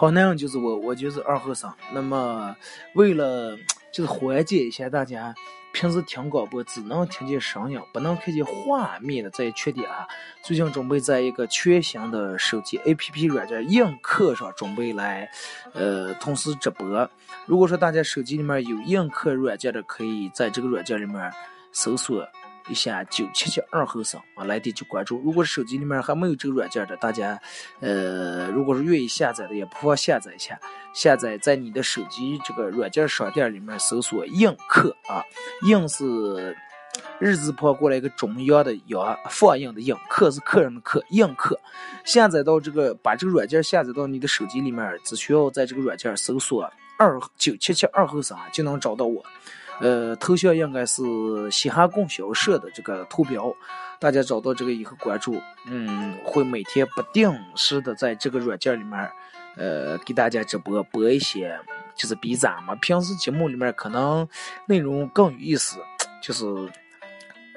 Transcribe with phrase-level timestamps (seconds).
[0.00, 1.76] 好男人就是我，我就是二和尚。
[1.92, 2.56] 那么，
[2.94, 3.54] 为了
[3.92, 5.34] 就是缓解一下大家
[5.74, 10.08] 平时听广播只能听见声音，不能看见画面的这一缺点啊，
[10.42, 15.30] 最近准备在一个全新的手机 APP 软件映客上准备来，
[15.74, 17.10] 呃，同时直播。
[17.44, 21.30] 如果说大家手机里面有映客软件的，可以在这个软件里面
[21.72, 22.26] 搜索。
[22.68, 25.18] 一下九七七二后生啊，来点就关注。
[25.18, 27.40] 如果手机里面还没有这个软件的，大家，
[27.80, 30.58] 呃，如果是愿意下载的，也不妨下载一下。
[30.92, 35.22] 下载在你的手机这个软件商店里面搜索“映客”啊
[35.66, 36.56] ，“映”是
[37.20, 41.60] 日字旁过来一个中央的“央”，放映的“映”，“客”是客人的“客”，映客。
[42.04, 49.24] 下载到这个，把这个软件下载到你的手机里面，只需要在这个软件搜索“二九七七二后生”就能找到我。
[49.80, 51.02] 呃，头像应该是
[51.50, 53.54] 嘻哈供销社的这个图标，
[53.98, 59.10] 大家找到这个以后关注，嗯，会每天不定时的在这个软件里面，
[59.56, 61.58] 呃，给大家直播播一些，
[61.94, 64.28] 就是比咱们平时节目里面可能
[64.66, 65.78] 内容更有意思，
[66.22, 66.44] 就是，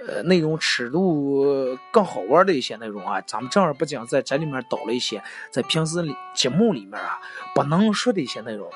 [0.07, 5.21] 呃，内容尺度更好玩的一些内容啊，咱们正儿八经在这里面导了一些
[5.51, 5.99] 在平时
[6.33, 7.19] 节目里面啊
[7.53, 8.69] 不能说的一些内容。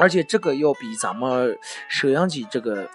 [0.00, 1.56] 而且这个要比咱们
[1.88, 2.88] 收音机这个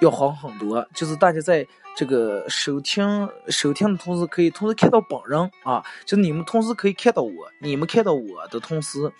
[0.00, 9.10] 要好很多，就是大家在这个收听收听的同时，可以同时看到本人啊，就你们同时可以看到我，你们看到我的同时，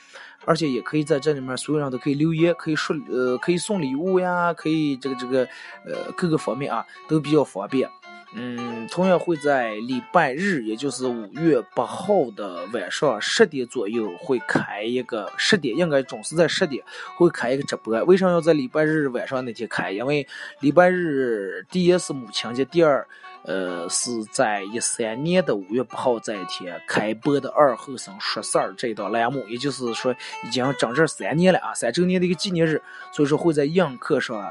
[0.45, 5.45] 而且也可以在这里面所有人都可以留言，可以说呃可以送礼物呀，可以这个这个
[5.87, 7.89] 呃各个方面啊都比较方便。
[8.35, 16.83] 嗯，同样会在礼拜日，也就是五月八号的晚上十点左右会开一个十点，应该准时在十点
[17.15, 18.03] 会开一个直播。
[18.05, 19.93] 为什么要在礼拜日晚上那天开？
[19.93, 20.27] 因为
[20.61, 23.07] 礼拜日第一是母亲节，第二，
[23.43, 30.11] 呃，是在一三年的五月八号这一天开播的二后生说事儿这一档栏目，也就是说
[30.47, 32.81] 已经整整三年了啊，三周年的一个纪念日，
[33.13, 34.43] 所以说会在映客上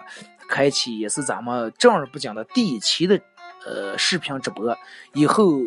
[0.47, 3.20] 开启，也是咱们正儿八经的第一期的。
[3.66, 4.76] 呃，视频直播
[5.14, 5.60] 以后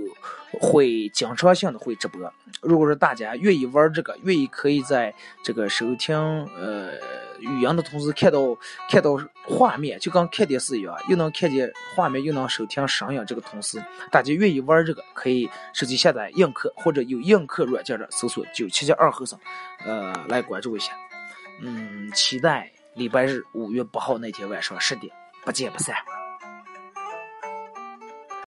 [0.61, 2.33] 会经常性的会直播。
[2.61, 6.17] 如果说大家愿意玩这个，愿意可以在这个收听
[6.57, 6.93] 呃
[7.41, 8.57] 语音的同时看到
[8.89, 13.23] 看到画面，就跟看电视一样，又能看见画面，又能收听声音。
[13.27, 19.39] 这个同时，大家愿意玩这个，可以手机下载映客或者有映客软件的，搜索九七七二后生，
[19.85, 20.93] 呃，来关注一下。
[21.61, 25.13] 嗯，期待礼拜日五月八号那天晚上十点，
[25.45, 25.95] 不见不散。